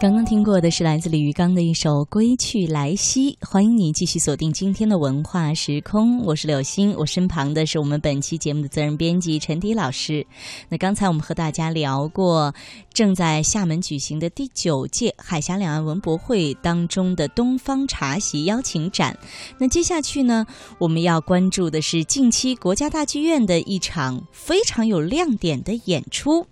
[0.00, 10.24] 刚刚听过的是来自李玉刚的一首《归去来兮》，欢迎你继续锁定今天的文化时空，我是柳欣，我身旁的是我们本期节目的责任编辑陈迪老师。
[10.68, 12.54] 那刚才我们和大家聊过
[12.92, 19.18] 正在厦门举行的第九届海峡两岸文博会当中的东方茶席邀请展，
[19.58, 20.46] 那接下去呢，
[20.78, 26.46] 我们要关注的是近期国家大剧院的一场非常有亮点的演出。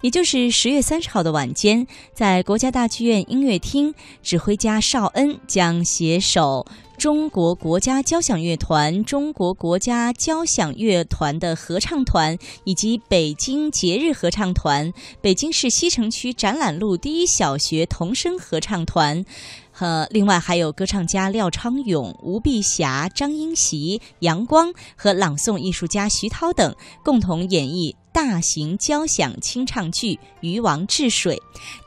[0.00, 6.66] 也就是十月三十号的晚间，在国家大剧院音乐厅，指挥家邵恩将携手
[6.98, 19.24] 中国国家交响乐团、中国国家交响乐团的合唱团，以及北京节日合唱团、北京市西城区展览路第一小学童声合唱团。
[19.72, 31.36] 和另外还有歌唱家廖昌永、吴碧霞、张英习、杨光和朗诵艺术家徐涛等共同演绎大型交响清唱剧《渔王治水》，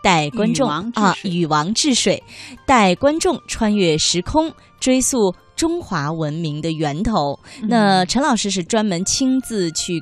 [0.02, 0.92] 带观众啊
[1.30, 2.22] 《渔王治水》，
[2.66, 7.40] 带观众穿越时空，追溯中华文明的源头。
[7.64, 10.02] 那陈老师是专门亲自去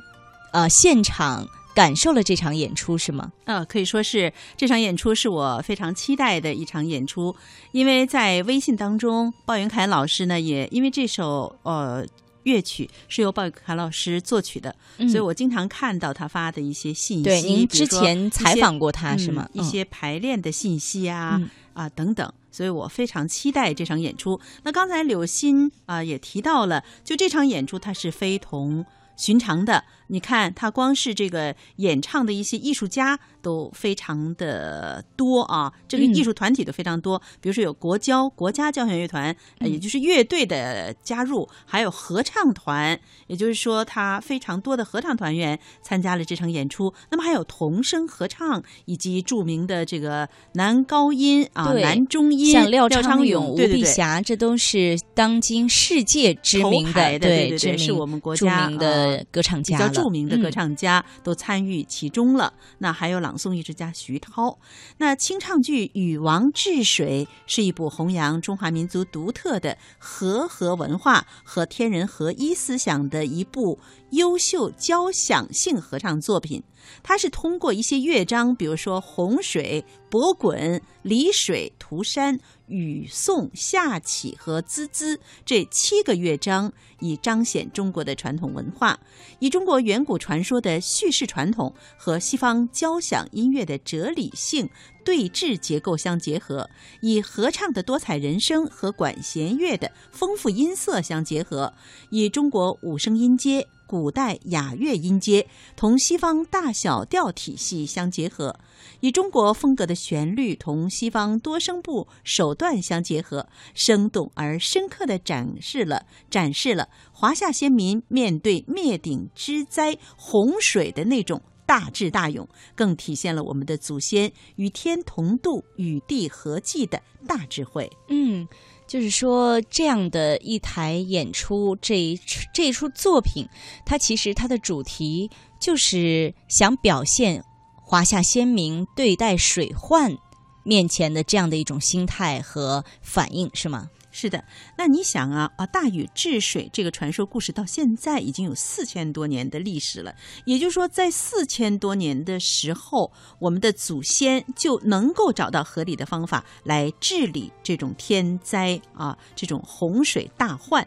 [0.52, 1.46] 呃现场。
[1.74, 3.32] 感受了这场演出是吗？
[3.46, 7.34] 呃，可以说是这场演出是我非常期待的一场演出，
[7.70, 12.04] 因为在微信当中，鲍元凯老师呢也因为这首呃
[12.44, 17.24] 乐曲是由鲍雨凯老师作曲的，所以我经常看到他发的一些信息。
[17.24, 19.48] 对，您之前采访过他是吗？
[19.52, 21.40] 一些排练的信息啊
[21.72, 24.40] 啊等等，所以我非常期待这场演出。
[24.62, 28.84] 那刚才柳鑫啊也提到了，就这场演出它是非同
[29.16, 29.84] 寻常的。
[30.08, 37.20] 你看，他光是这个演唱的一些艺术家都非常的多啊，这个艺术团体都非常多。
[37.40, 46.92] 比如说有国交国家交响乐团，也就是乐队的加入，还有合唱团，也就是说他非常多的合唱团员参加了这场演出。
[47.10, 59.91] 那么还有童声合唱，以及著名的这个男高音啊、男中音，像廖昌永、吴碧霞，这都是当今世界知名的，对对对，是我们国家著名的歌唱家了。
[59.92, 62.52] 著名的歌唱家都参与其中了。
[62.78, 64.58] 那还有朗诵艺术家徐涛。
[64.98, 73.78] 那清唱剧《禹王治水》是一部弘扬中华民族独特的和合文化和天人合一思想的一部
[74.10, 76.62] 优秀交响性合唱作品。
[77.02, 82.38] 它是通过一些乐章，比如说洪水、博滚、离水、涂山。
[82.68, 88.98] 雨颂、下起和滋滋这七个乐章，以彰显中国的传统文化，
[89.40, 94.70] 以中国远古传说的叙事传统和西方交响音乐的哲理性
[95.04, 96.70] 对峙结构相结合，
[97.02, 101.74] 以合唱的多彩人声和管弦乐的丰富音色相结合，
[102.08, 108.58] 以中国五声音阶、古代雅乐音阶同西方大小调体系相结合。
[109.00, 127.90] 以中国风格的旋律同西方多声部手段相结合，生动而深刻地展示了展示了华夏先民面对灭顶之灾洪水的那种大智大勇，更体现了我们的祖先与天同渡、与地合济的大智慧。
[128.08, 128.48] 嗯，
[128.92, 132.20] 就是说这样的一台演出，这一
[132.52, 133.48] 这一出作品，
[133.86, 137.42] 它其实它的主题就是想表现。
[137.74, 140.14] 华夏先民对待水患
[140.62, 143.88] 面前的这样的一种心态和反应是吗？
[144.12, 144.44] 是的。
[144.76, 150.14] 那你想啊啊，大禹治水这个传说故事到现在已经有四千多年的历史了。
[150.44, 160.86] 也就是说，在四千多年的时候，我们的祖先就能够找到合理的方法来治理这种天灾啊，这种洪水大患。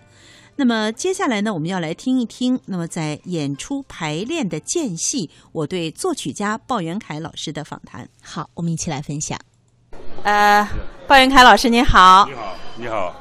[0.56, 2.58] 那么接下来呢，我们要来听一听。
[2.66, 8.08] 那么在演出排练的间隙，我对作曲家鲍元凯老师的访谈。
[8.22, 9.38] 好，我们一起来分享。
[10.24, 10.66] 呃，
[11.08, 12.25] 鲍元凯老师您好。
[12.28, 13.16] 你好，你好。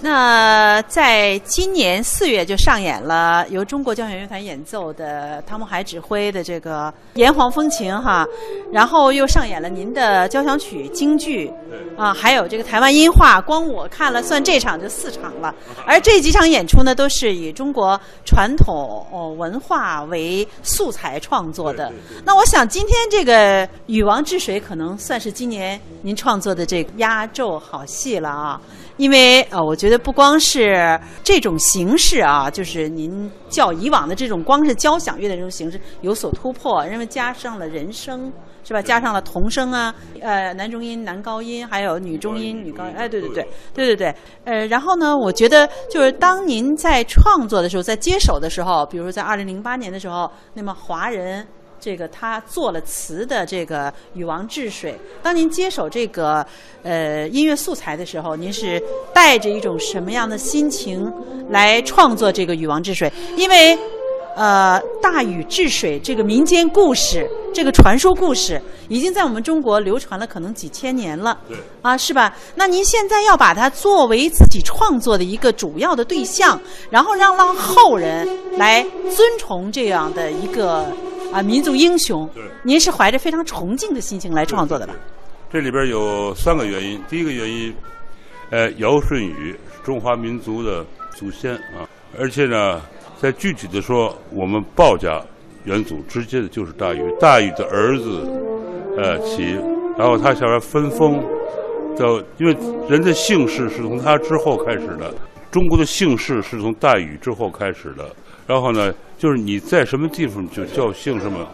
[0.00, 8.26] 那在今年四月就上演了由中国交响乐团演奏的汤姆海指挥的这个《炎黄风情》哈，
[8.70, 11.50] 然后又上演了您的交响曲京剧，
[11.96, 15.54] 啊，还有这个台湾音画，光我看了算这场就四场了。
[15.86, 21.90] 而这几场演出呢，都是以中国传统文化为素材创作的。
[22.26, 28.60] 那我想今天这个《禹王治水》可能算是今年您创作的这个压轴好戏了啊。
[28.96, 38.32] 因为呃，我觉得不光是这种形式啊，就是您较以往的这种光是交响乐的这种形式有所突破，因为加上了人声，
[38.62, 38.80] 是吧？
[38.80, 42.94] 加上了童声啊，呃，男中音、男高音，还有女中音、女高音。
[42.96, 44.14] 哎，对对对，对对对。
[44.44, 51.44] 呃，然后呢，我觉得就是当您在创作的时候，在接手的时候，比如在二零零八年的时候，那么华人。
[51.84, 54.92] 这个他做了词的这个《禹王治水》。
[55.22, 56.44] 当您接手这个
[56.82, 58.82] 呃音乐素材的时候，您是
[59.12, 61.12] 带着一种什么样的心情
[61.50, 63.10] 来创作这个《禹王治水》？
[63.36, 63.78] 因为
[64.34, 71.38] 呃，大禹治水这个民间故事，这个传说故事，已经在我们中国流传了可能几千年了。
[71.46, 71.56] 对。
[71.82, 72.34] 啊，是吧？
[72.54, 76.58] 那您现在要把它作为自己创作的一个主要的对象，
[76.90, 78.26] 然后让让后人
[78.56, 78.82] 来
[79.14, 80.84] 尊崇这样的一个
[81.34, 82.28] 啊民族英雄。
[82.34, 82.42] 对。
[82.62, 84.94] 您是怀着非常崇敬的心情来创作的吧？
[85.52, 87.00] 这里边有三个原因。
[87.08, 87.74] 第一个原因，
[88.50, 91.88] 呃，尧舜禹是中华民族的祖先啊，
[92.18, 92.80] 而且呢。
[93.16, 95.22] 在具体的说，我们鲍家
[95.64, 98.28] 元祖直接的就是大禹，大禹的儿子，
[98.98, 99.56] 呃起，
[99.96, 101.24] 然后他下边分封，
[101.96, 102.54] 叫因为
[102.86, 105.14] 人的姓氏是从他之后开始的，
[105.50, 108.04] 中国的姓氏是从大禹之后开始的。
[108.46, 111.48] 然后呢，就是你在什么地方就叫姓什么。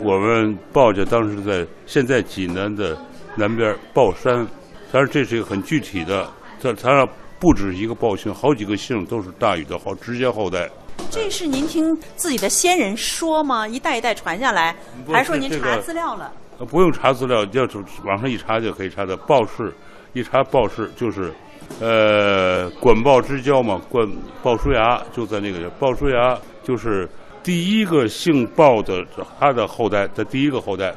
[0.00, 2.96] 我们鲍家当时在现在济南的
[3.36, 4.46] 南边鲍山，
[4.90, 6.28] 但是这是一个很具体的，
[6.60, 7.08] 他他
[7.38, 10.68] 不止一个鲍姓，好几个姓都是大禹的后直接后代。
[11.10, 13.68] 这是您听自己的先人说吗？
[13.68, 14.74] 一代一代传下来，
[15.12, 16.32] 还是说您查资料了？
[16.70, 17.60] 不用查资料，就
[18.04, 19.14] 网上一查就可以查到。
[19.18, 19.72] 鲍氏
[20.14, 21.30] 一查鲍氏就是，
[21.80, 24.08] 呃，管鲍之交嘛，管
[24.42, 27.08] 鲍叔牙就在那个鲍叔牙就是
[27.42, 29.04] 第一个姓鲍的
[29.38, 30.94] 他的后代他第一个后代。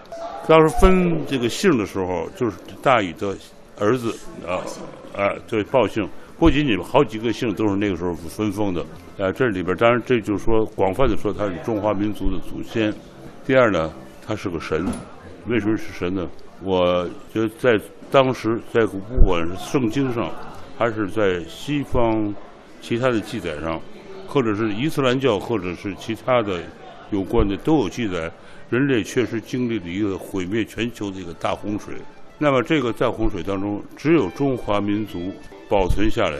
[0.48, 3.36] 当时分这个姓的时候，就是大禹的
[3.78, 4.18] 儿子
[4.48, 4.64] 啊
[5.16, 6.08] 啊，对鲍姓。
[6.40, 8.82] 不仅仅好几个姓都是那个时候分封的，
[9.18, 12.94] 呃，这里边当然这就是说广泛的说他是中华民族的祖先。
[13.46, 13.92] 第二呢，
[14.26, 14.86] 他是个神，
[15.48, 16.26] 为什么是神呢？
[16.64, 17.78] 我觉得在
[18.10, 20.32] 当时在不管是圣经上，
[20.80, 22.34] 还是在西方
[22.80, 23.78] 其他的记载上，
[24.26, 26.64] 或者是伊斯兰教，或者是其他的
[27.12, 28.32] 有关的都有记载，
[28.70, 31.96] 人类确实经历了一个毁灭全球的一个大洪水。
[32.38, 35.20] 那么这个在洪水当中，只有中华民族。
[35.70, 36.40] 保存下来，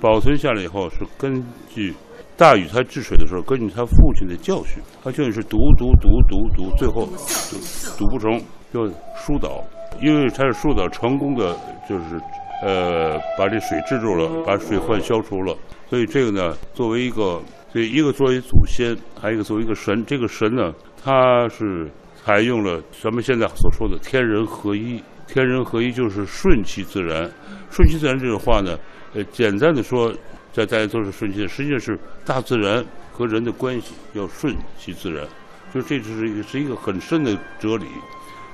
[0.00, 1.92] 保存下来以后是根据
[2.38, 7.58] 大禹他治水的时候，根据他父亲的教训，他教训是读读读读读，最后读
[7.98, 8.40] 读不成
[8.72, 9.62] 就疏导，
[10.00, 11.54] 因为他是疏导成功的，
[11.86, 12.18] 就是
[12.62, 15.56] 呃把这水治住了，把水患消除了。
[15.90, 17.42] 所以这个呢，作为一个，
[17.72, 20.72] 所以一个作为祖先，还有一个作为一个神，这个神呢，
[21.02, 21.90] 他是
[22.24, 25.02] 采用了咱们现在所说的天人合一。
[25.28, 27.30] 天人合一就是顺其自然，
[27.70, 28.76] 顺其自然这个话呢，
[29.14, 30.12] 呃，简单的说，
[30.52, 35.26] 在大家都是顺其，实际上是大自然和人的关系要顺其自然，
[35.72, 37.86] 就这是一个是一个很深的哲理。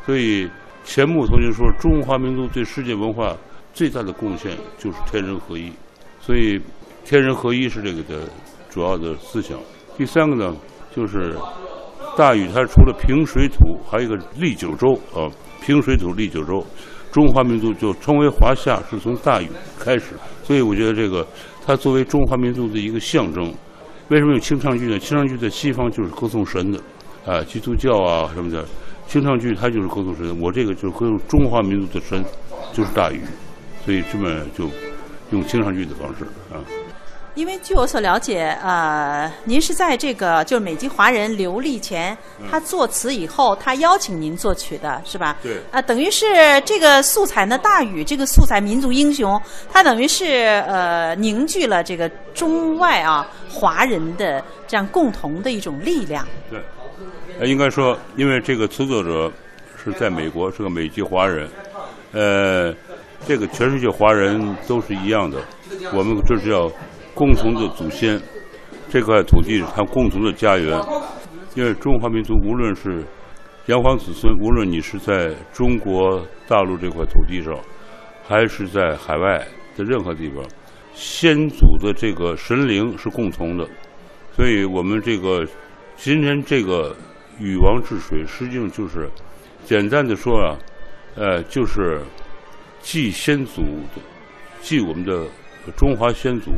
[0.06, 0.48] 所以
[0.84, 3.36] 钱穆同学说，中华民族对世界文化
[3.78, 5.72] 最大的贡献就是天人合一，
[6.20, 6.60] 所以
[7.04, 8.28] 天人合一是这个的
[8.68, 9.56] 主要的思想。
[9.96, 10.52] 第三个呢，
[10.92, 11.36] 就是
[12.16, 15.30] 大禹他除了平水土，还有一个立九州啊。
[15.60, 16.66] 平水土立九州，
[17.12, 19.48] 中华民族就称为华夏，是从大禹
[19.78, 20.14] 开始。
[20.42, 21.24] 所以我觉得这个，
[21.64, 23.44] 它作为中华民族的一个象征。
[24.08, 24.98] 为什么有清唱剧呢？
[24.98, 26.80] 清唱剧在西方就是歌颂神的，
[27.24, 28.64] 啊，基督教啊什么的，
[29.06, 30.36] 清唱剧它就是歌颂神。
[30.40, 32.24] 我这个就是歌颂中华民族的神，
[32.72, 33.20] 就是大禹，
[33.88, 34.68] 所以这么就
[35.30, 36.60] 用清唱剧的方式啊。
[37.34, 42.14] 因为据我所了解，呃，您是在这个就是美籍华人刘立前
[42.50, 45.38] 他作词以后，他邀请您作曲的是吧？
[45.42, 45.56] 对。
[45.70, 46.26] 啊，等于是
[46.66, 49.40] 这个素材呢，大禹这个素材民族英雄，
[49.72, 50.26] 他等于是
[50.68, 56.28] 呃凝聚了这个中外啊华人的这样共同的一种力量。
[56.50, 56.60] 对。
[57.40, 59.32] 呃，应该说，因为这个词作者
[59.82, 61.48] 是在美国，是个美籍华人，
[62.12, 62.74] 呃，
[63.26, 65.38] 这个全世界华人都是一样的，
[65.94, 66.70] 我们这是要。
[67.14, 68.22] 共同的祖先，
[68.88, 70.80] 这块土地是他共同的家园。
[71.56, 73.04] 因为中华民族无论是
[73.66, 77.52] 炎黄子孙，无论你是在中国大陆这块土地上，
[78.24, 79.44] 还是在海外
[79.76, 80.44] 的任何地方，
[80.94, 83.66] 先祖的这个神灵是共同的。
[84.30, 85.44] 所以我们这个
[85.96, 86.94] 今天这个
[87.40, 89.10] 禹王治水，实际上就是
[89.64, 90.56] 简单的说啊，
[91.16, 92.00] 呃，就是
[92.82, 94.02] 祭先祖的，
[94.60, 95.26] 祭我们的
[95.76, 96.50] 中华先祖。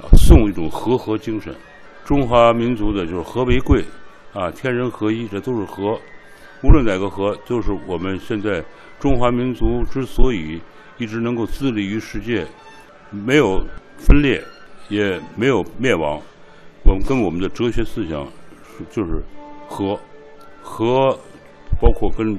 [0.00, 1.54] 啊送一种和合精神，
[2.04, 3.84] 中华民族的就是和为贵，
[4.32, 5.96] 啊，天人合一，这都是和。
[6.64, 8.64] 无论哪个和，就是我们现在
[8.98, 10.60] 中华民族之所以
[10.98, 12.44] 一直能够自立于世界，
[13.10, 13.64] 没有
[13.96, 14.42] 分裂，
[14.88, 16.20] 也没有灭亡。
[16.84, 18.26] 我们跟我们的哲学思想
[18.90, 19.22] 就是
[19.68, 19.96] 和，
[20.62, 21.16] 和
[21.80, 22.36] 包括跟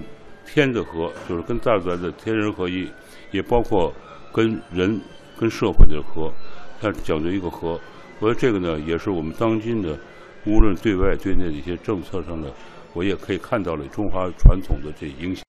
[0.53, 2.87] 天的和，就是跟大自然的天人合一，
[3.31, 3.91] 也包括
[4.31, 5.01] 跟人
[5.35, 6.31] 跟社会的和。
[6.79, 7.79] 它讲究一个和，
[8.19, 9.97] 所以这个呢，也是我们当今的，
[10.45, 12.53] 无论对外对内的一些政策上的
[12.93, 15.42] 我也可以看到了中华传统的这影响。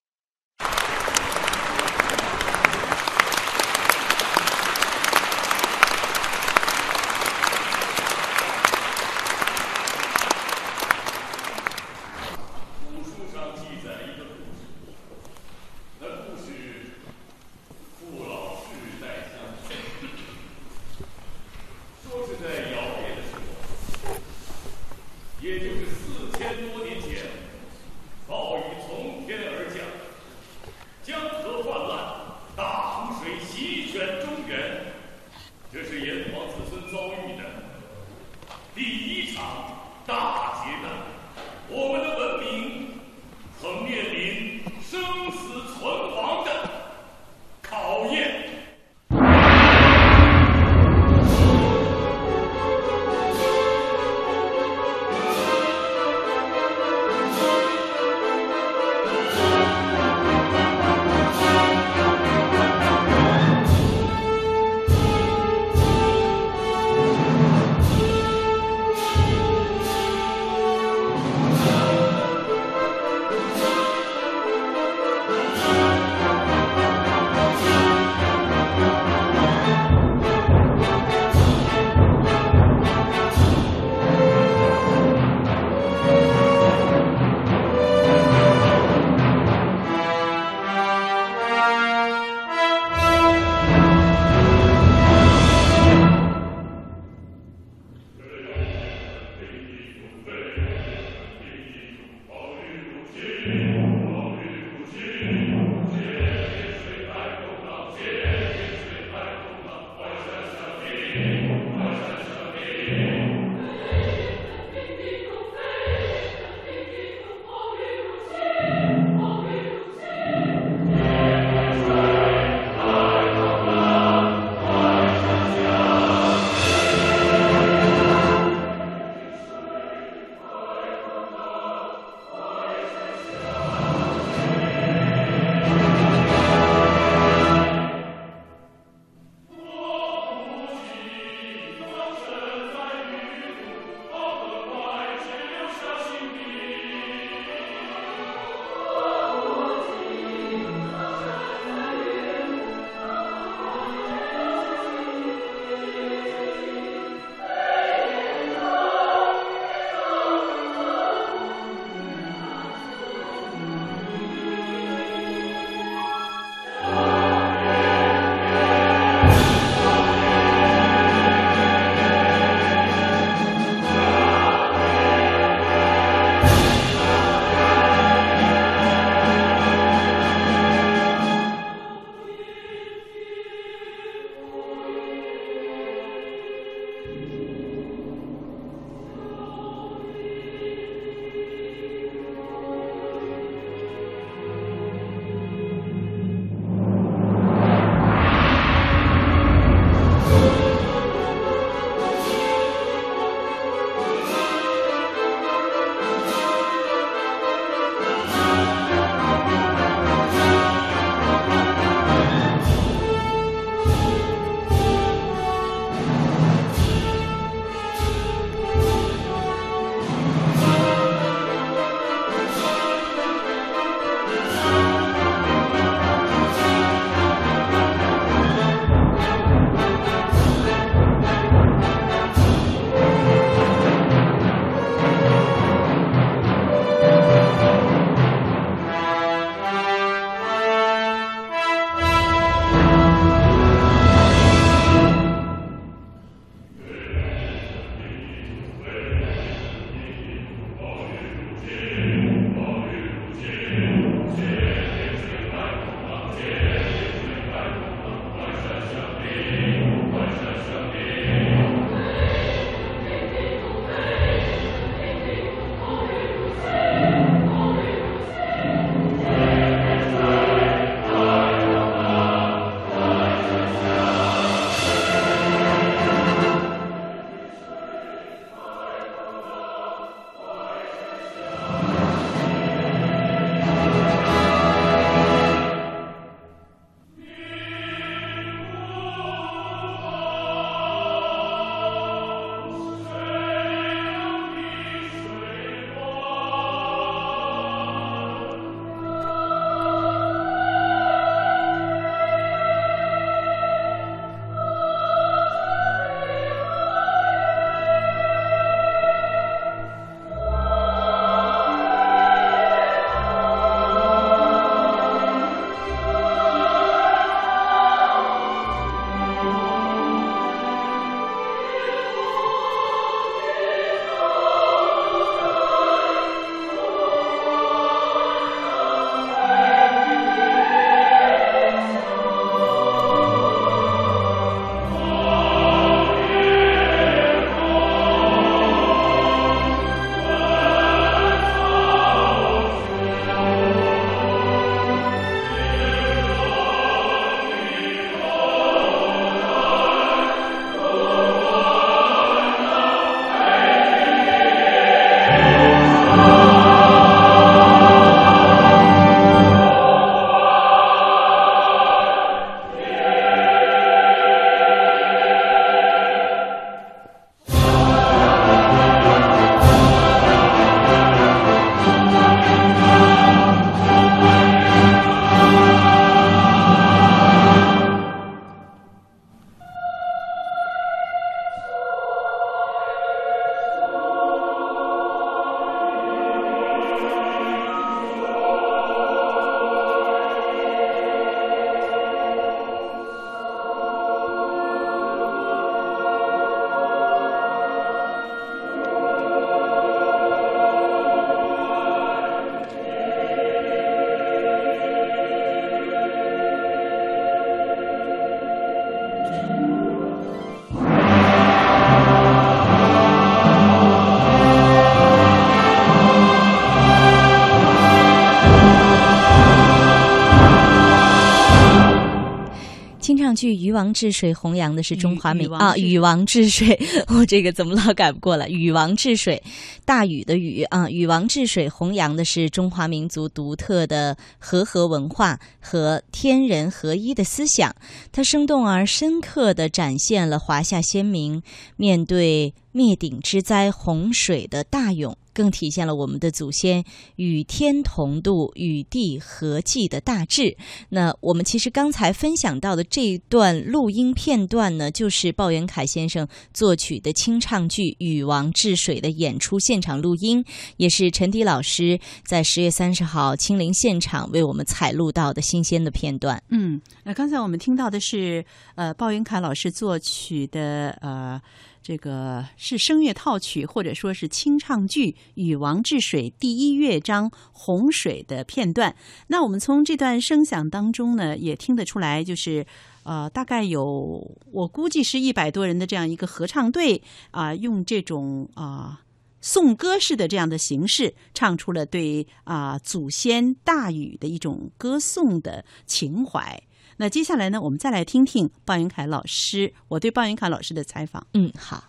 [423.44, 428.48] 清唱剧《渔王治水》弘扬的是中华民啊，禹禹王治水，我这个怎么老改不过来？
[428.48, 429.42] 禹王治水，
[429.84, 437.74] 大禹的禹啊，禹王治水弘扬的是中华民族独特的和合文化和天人合一的思想。
[438.12, 441.42] 它生动而深刻地展现了华夏先民
[441.76, 446.82] 面对灭顶之灾洪水的大勇，更体现了我们的祖先
[447.16, 450.56] 与天同度、与地合济的大志。
[450.88, 460.44] 那我们其实刚才分享到的这一段录音片段呢，就是鲍元凯先生作曲的清唱剧《禹王治水》的演出现场录音，
[460.76, 466.40] 也是陈迪老师在十月三十号亲临现场为我们采录到的新鲜的片段。
[466.50, 468.44] 嗯，那刚才我们听到的是
[468.76, 471.40] 呃鲍元凯老师作曲的呃
[471.84, 478.96] 这个是声乐套曲或者说是清唱剧《禹王治水》第一乐章洪水的片段。
[479.26, 482.64] 那我们从这段声响当中呢，也听得出来，就是
[483.02, 489.02] 呃大概有我估计是一百多人的这样一个合唱队啊、用这种啊。
[489.42, 496.62] 颂歌式的这样的形式，唱出了对啊、祖先大禹的一种歌颂的情怀。
[496.96, 501.26] 那接下来呢，我们再来听听鲍云凯老师我对鲍云凯老师的采访。
[501.34, 501.84] 嗯，好。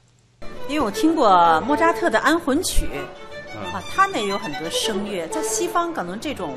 [0.68, 2.88] 因为我听过莫扎特的安魂曲，
[3.56, 6.56] 嗯啊，他那有很多声乐，在西方可能这种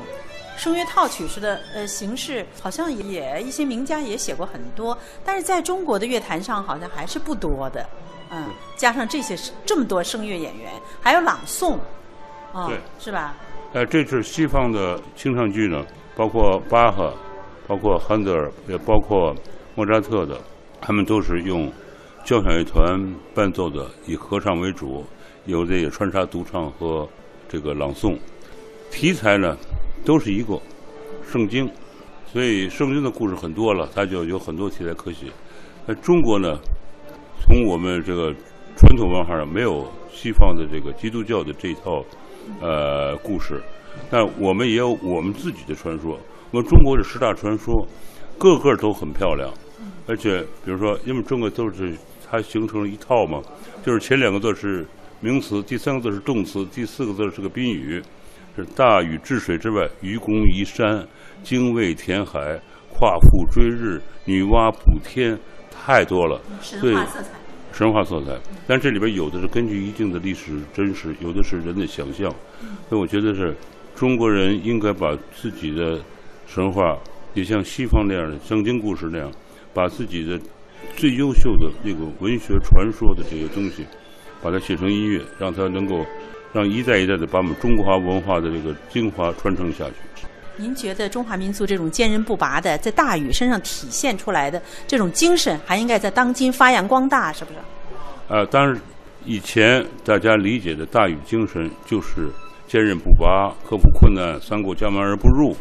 [0.57, 7.87] 声乐套曲式的呃形式，好像也一些名家也写过很多，但是在中国的乐坛上好像还是不多的。
[8.31, 11.77] 嗯，加上这些这么多声乐演员，还有朗诵，
[12.51, 13.35] 啊、对是吧？
[13.73, 15.85] 呃，这是西方的清唱剧呢，
[16.15, 17.13] 包括巴哈，
[17.69, 19.31] 包括汉德尔，也包括
[19.75, 20.41] 莫扎特的，
[20.81, 21.71] 他们都是用
[22.25, 22.99] 交响乐团
[23.35, 25.05] 伴奏的，以合唱为主，
[25.45, 27.07] 有的也穿插独唱和
[27.47, 28.17] 这个朗诵。
[28.89, 29.55] 题材呢
[30.03, 30.59] 都是一个
[31.23, 31.69] 圣经，
[32.25, 35.27] 所以圣经的故事很多了，它就有很多题材可写。
[35.85, 36.57] 那中国呢，
[37.39, 38.33] 从我们这个
[38.75, 42.03] 传统文化上没有西方的这个基督教的这套
[42.61, 43.61] 呃故事，
[44.09, 46.19] 但我们也有我们自己的传说。
[46.51, 47.87] 我们中国的十大传说，
[48.37, 49.53] 个个都很漂亮，
[50.07, 51.95] 而且比如说，因为中国都是
[52.27, 53.39] 它形成了一套嘛，
[53.83, 54.85] 就是前两个字是
[55.19, 58.01] 名词，第三个字是动词，第四个字是个宾语，
[58.55, 61.05] 是大禹治水之外，愚公移山，
[61.43, 62.59] 精卫填海，
[62.89, 65.37] 夸父追日，女娲补天，
[65.69, 66.41] 太多了。
[66.61, 67.29] 神对话色彩。
[67.71, 68.35] 神话色彩，
[68.65, 72.33] 但这里边有的是根据一定的历史真实，有的是人的想象，
[72.89, 73.55] 所以我觉得是
[73.93, 76.01] 中国人应该把自己的
[76.51, 76.97] 神话，
[77.35, 79.31] 也像西方那样的圣经故事那样，
[79.71, 80.39] 把自己的
[80.95, 83.85] 最优秀的那个文学传说的这些东西，
[84.41, 86.03] 把它写成音乐，让它能够
[86.51, 89.93] 让一代一代的把我们中华文化的这个精华传承下去。
[90.57, 97.59] 您觉得中华民族这种坚韧不拔的，在大禹身上体现出来的这种精神，还应该在当今发扬光大，是不是？
[98.27, 98.81] 呃，当然，
[99.23, 102.27] 以前大家理解的大禹精神就是
[102.67, 105.55] 坚韧不拔、克服困难、三过家门而不入。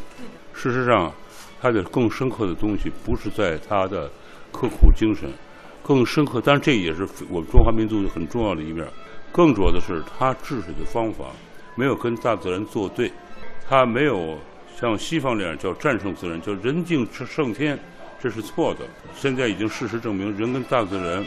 [0.61, 1.13] 事实上，
[1.61, 4.11] 他的更深刻的东西不是在他的
[4.51, 5.31] 刻苦精神，
[5.85, 8.85] 更深刻，当然这也是我们中华民族很重要的一面。
[9.31, 11.27] 更主要的是，他治水的方法
[11.77, 13.13] 没有跟大自然作对，
[13.69, 14.37] 他没有
[14.77, 17.79] 像西方那样叫战胜自然，叫人定胜天，
[18.21, 18.81] 这是错的。
[19.15, 21.25] 现在已经事实证明，人跟大自然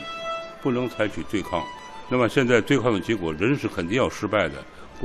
[0.62, 1.64] 不能采取对抗。
[2.10, 4.56] 那么现在对抗的结果，人是肯定要失败的，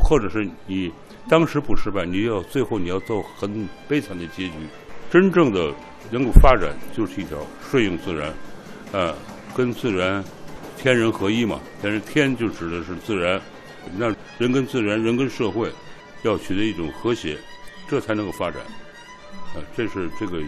[0.03, 0.91] 或者是你
[1.31, 4.55] 当时不失败，你要最后你要走很悲惨的结局。
[5.11, 5.73] 真正的
[6.11, 7.39] 能够发展，就是一条
[7.71, 8.33] 顺应自然，
[8.93, 9.15] 呃，
[9.57, 10.23] 跟自然
[10.77, 11.61] 天人合一嘛。
[11.83, 13.41] 但是天就指的是自然，
[13.97, 15.73] 那人跟自然、人跟社会
[16.23, 17.37] 要取得一种和谐，
[17.89, 18.61] 这才能够发展。
[19.55, 20.41] 啊、这是这个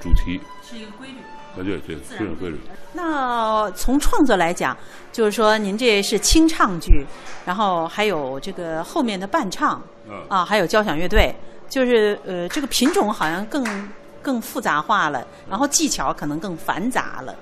[0.00, 0.40] 主题。
[0.62, 1.14] 是一个规律。
[1.58, 2.56] 啊，对对，这种规律。
[2.92, 4.76] 那从创作来讲，
[5.12, 7.04] 就是说您这是清唱剧，
[7.44, 11.34] 然后还有这个后面的伴唱，嗯啊，还有交响乐队，
[11.68, 13.88] 就是呃，这个品种好像更
[14.22, 17.34] 更复杂化了，然后技巧可能更繁杂了，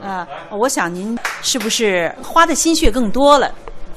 [0.00, 3.46] 啊，我想您是不是花的心血更多了？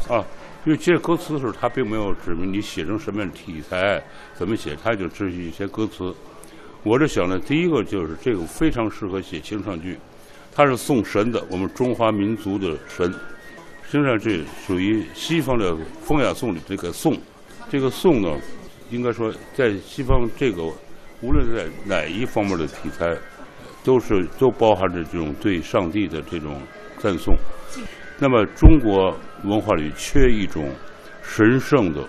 [0.10, 0.24] 啊，
[0.66, 4.02] 因为写歌词的时候，他并没有指明你写成什么样的题材，
[4.34, 6.14] 怎么写，他就只是一些歌词。
[6.86, 9.98] 我这想呢，第一个就是这个非常适合写清唱剧，
[10.54, 13.12] 它是送神的，我们中华民族的神。
[13.88, 17.18] 实际上这属于西方的风雅颂里这个颂，
[17.72, 18.38] 这个颂呢，
[18.92, 20.62] 应该说在西方这个
[21.22, 23.18] 无论在哪一方面的题材，
[23.84, 26.62] 都是都包含着这种对上帝的这种
[27.00, 27.36] 赞颂。
[28.20, 29.12] 那么中国
[29.44, 30.72] 文化里缺一种
[31.24, 32.08] 神圣的、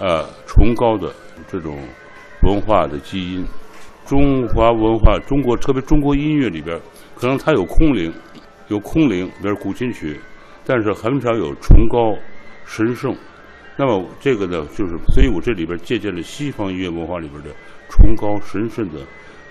[0.00, 1.14] 呃崇高的
[1.48, 1.78] 这种
[2.42, 3.44] 文化的基因，
[4.10, 6.76] 中华文化，中国特别中国音乐里边，
[7.14, 8.12] 可能它有空灵，
[8.66, 10.18] 有空灵，比如古琴曲，
[10.66, 12.12] 但是很少有崇高、
[12.66, 13.16] 神圣。
[13.76, 17.50] 那么这个呢，就是所以我这里边借鉴了西方音乐文化里边的
[17.88, 18.98] 崇高、神圣的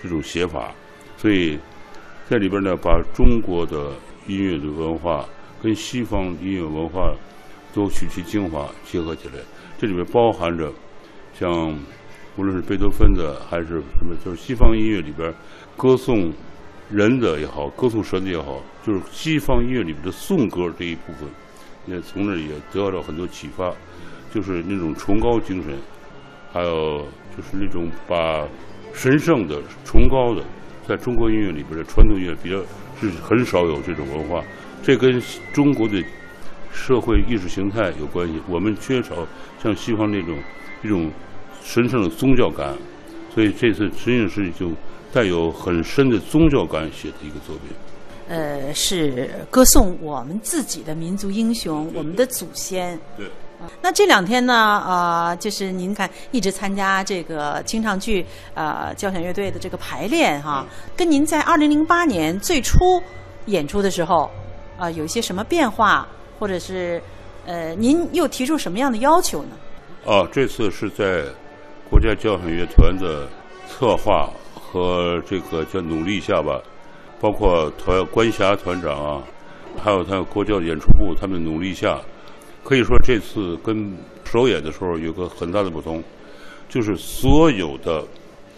[0.04, 0.76] 这种写法，
[1.16, 1.58] 所以
[2.28, 3.94] 在里边呢，把中国的
[4.28, 5.26] 音乐的文化
[5.64, 7.16] 跟西方音乐文化
[7.74, 9.36] 都取其精华结合起来，
[9.78, 10.70] 这里面包含着
[11.34, 11.74] 像
[12.36, 15.34] 无论是贝多芬的还是什么，就是西方音乐里边
[15.76, 16.32] 歌颂
[16.90, 21.28] 人的也好，歌颂神的也好，就是西方音乐里边的颂歌这一部分，
[21.86, 23.74] 也从那儿也得到了很多启发。
[24.32, 25.76] 就是那种崇高精神，
[26.54, 27.00] 还有
[27.36, 28.48] 就是那种把
[28.94, 30.44] 神圣的、崇高的，
[30.88, 32.58] 在中国音乐里边的传统音乐比较
[33.02, 34.44] 是很少有这种文化。
[34.84, 35.20] 这跟
[35.52, 36.04] 中国的
[36.72, 38.40] 社会意识形态有关系。
[38.48, 39.28] 我们缺少
[39.62, 40.38] 像西方那种
[40.84, 41.12] 一种
[41.70, 42.76] 神圣的宗教感，
[43.32, 44.72] 所以这次实际上是就
[45.14, 47.68] 带有很深的宗教感写的一个作品。
[48.28, 53.00] 呃，是歌颂我们自己的民族英雄，我们的祖先。
[53.16, 53.28] 对。
[53.84, 60.66] 那这两天呢，呃，就是您看一直参加这个清唱剧呃交响乐队的这个排练哈，
[60.98, 63.00] 跟您在二零零八年最初
[63.46, 64.32] 演出的时候
[64.76, 66.08] 啊，有一些什么变化，
[66.40, 67.00] 或者是
[67.46, 69.50] 呃，您又提出什么样的要求呢？
[70.06, 71.26] 哦，这次是在
[71.90, 73.28] 国家交响乐团的
[73.68, 76.62] 策划和这个叫努力下吧，
[77.20, 79.24] 包括团关霞团长啊，
[79.76, 82.00] 还有他国教演出部他们努力下。
[82.64, 86.04] 可以说这次跟首演的时候有个很大的不同，
[86.70, 88.04] 就是所有的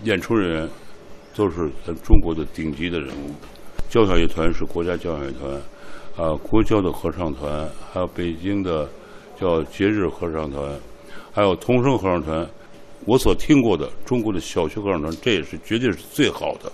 [0.04, 0.70] 演出人员
[1.34, 3.32] 都是咱中国的顶级的人物。
[3.90, 5.54] 交响乐团是国家交响乐团，
[6.18, 8.90] 啊，国交的合唱团，还有北京的
[9.40, 10.78] 叫节日合唱团，
[11.32, 12.46] 还有童声合唱团。
[13.06, 16.72] 我所听过的中国的小学合唱团，这也是绝对是最好的，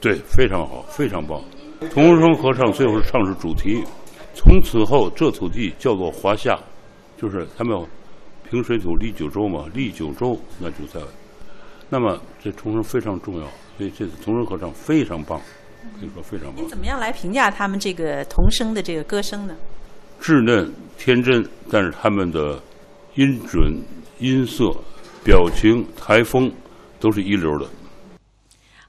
[0.00, 1.40] 对，非常好，非常棒。
[1.90, 3.84] 童声合唱最后是唱是主题。
[4.34, 6.58] 从此后，这土地叫做华夏，
[7.16, 7.78] 就是他们
[8.50, 11.00] 平水土立九州嘛，立九州那就在。
[11.88, 15.40] 那么这童声非常重要，所以这次童声合唱非常棒，
[16.00, 16.56] 可以说非常棒。
[16.56, 19.54] 您怎么样来评价他们这个童声的这个歌声呢？
[20.20, 22.60] 稚嫩天真，但是他们的
[23.14, 23.80] 音准、
[24.18, 24.74] 音色、
[25.26, 26.48] 表情、台风
[27.00, 27.66] 都是一流的。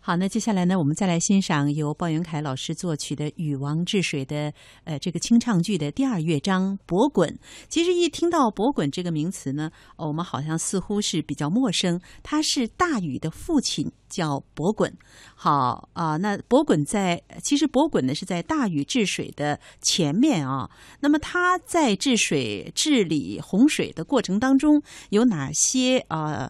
[0.07, 4.53] 好，那接下来呢，我们再来欣赏由鲍元凯老师作曲的《禹王治水》的
[4.85, 7.29] 呃这个清唱剧的第二乐章《博滚》。
[7.67, 11.99] 其实一听到“博滚”这个名词呢，我们好像似乎是比较陌生。
[12.23, 14.89] 他是大禹的父亲，叫伯滚。
[15.35, 20.69] 好啊，那伯滚在其实伯滚呢是在大禹治水的前面啊。
[21.01, 26.49] 那么他在治水治理洪水的过程当中有哪些啊？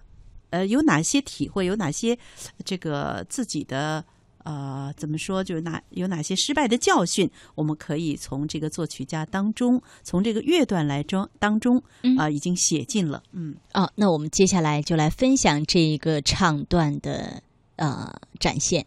[0.70, 1.66] 有哪些体会？
[1.66, 2.18] 有哪些
[2.64, 4.04] 这个自己的
[4.44, 5.44] 呃，怎么说？
[5.44, 7.30] 就是哪有哪些失败的教训？
[7.54, 11.84] 我们可以从这个作曲家当中，从这个乐段来中当中
[12.18, 13.22] 啊，已经写进了。
[13.34, 17.44] 嗯，哦，那我们接下来就来分享这一个唱段的
[17.76, 18.86] 呃展现，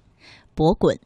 [0.55, 0.99] 博滚。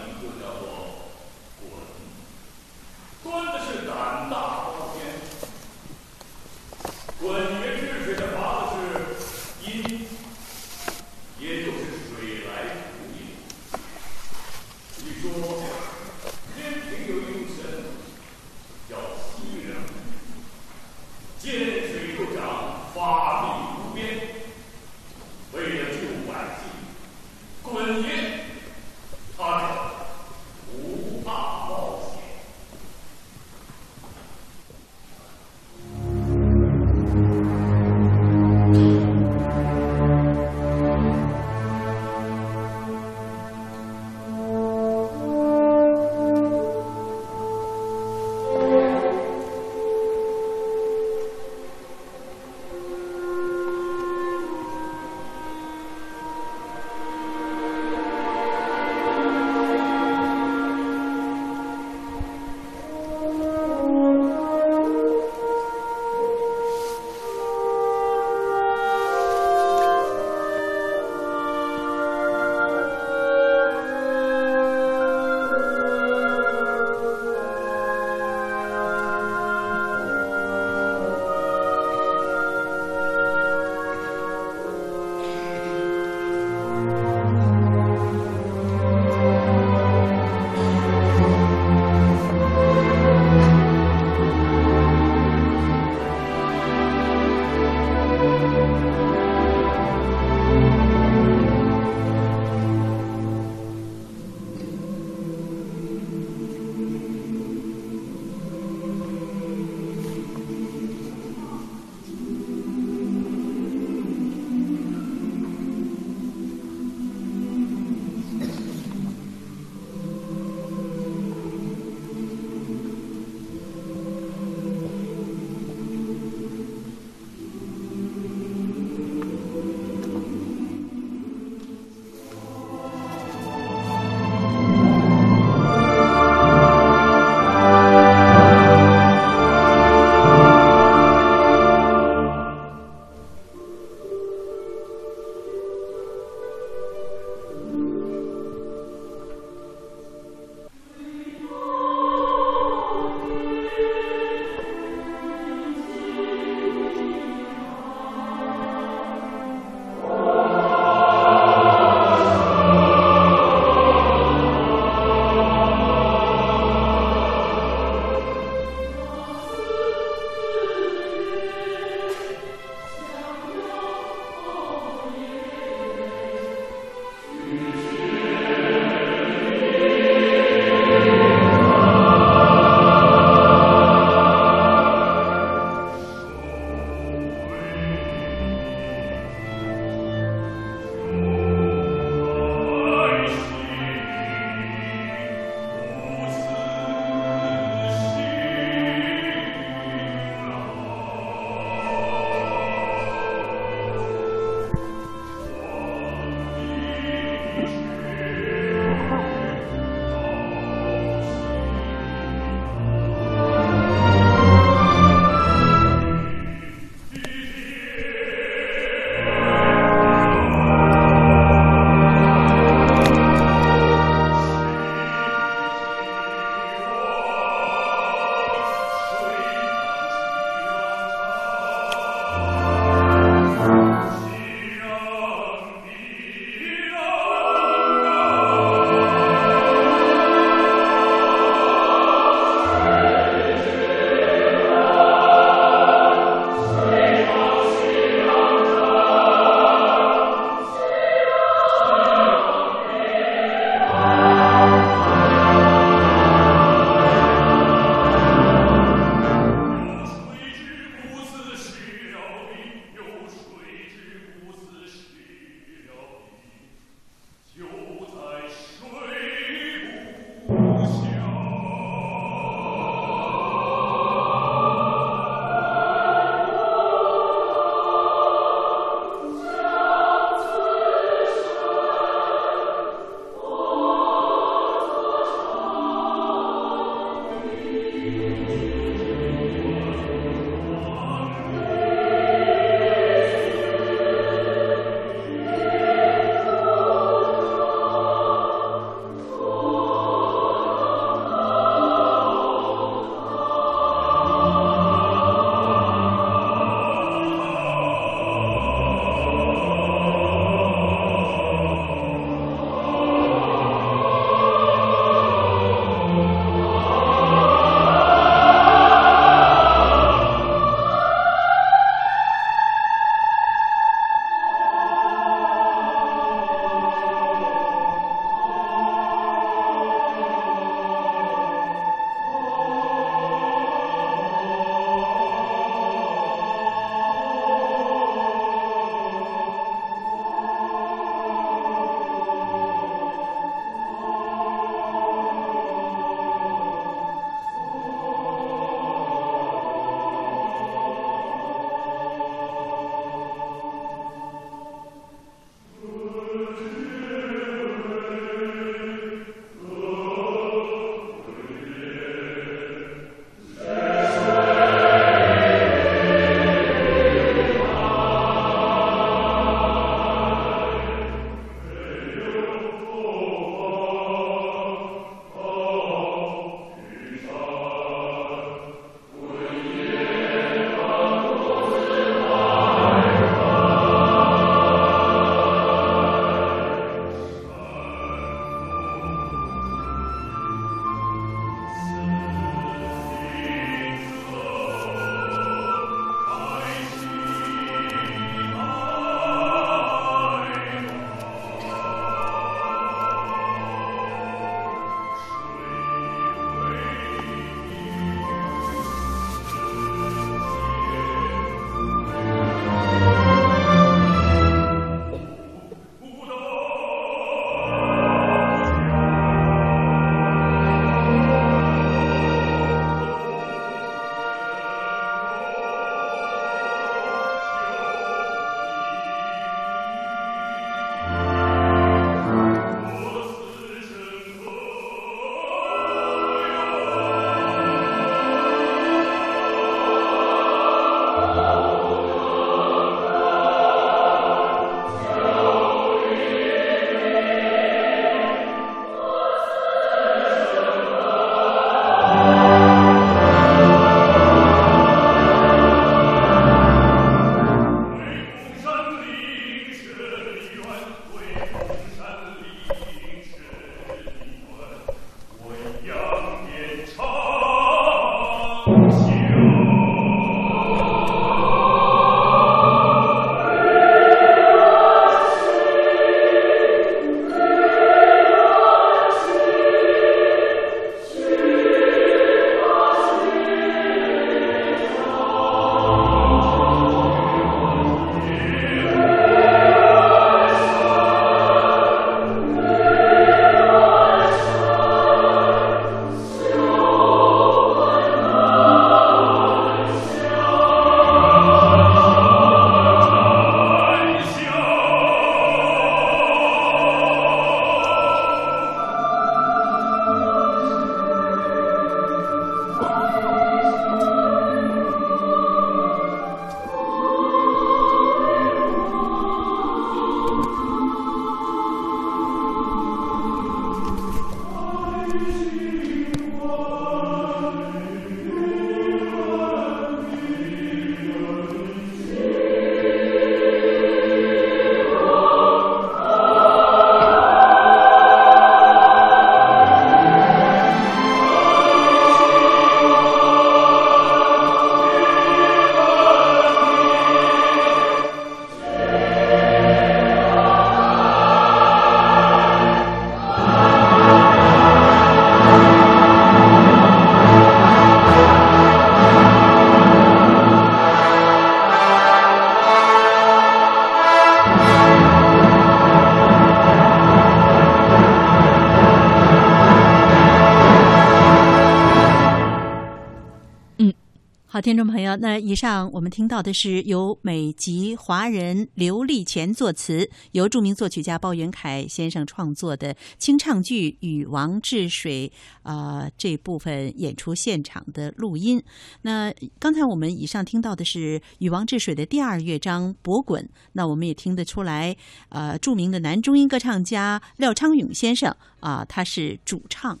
[574.96, 585.30] 朋友，那以上我们听到的是由美籍华人刘立乾作词，由著名作曲家包元凯先生创作的清唱剧《与王治水》
[585.70, 588.62] 啊这部分演出现场的录音。
[589.02, 593.44] 那刚才我们以上听到的是《与王治水》的第二乐章《博滚》，
[593.74, 594.96] 那我们也听得出来，
[595.28, 600.00] 呃，著名的男中音歌唱家廖昌永先生啊，他是主唱。